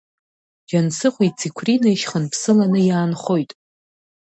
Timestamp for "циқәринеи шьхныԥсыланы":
1.39-2.79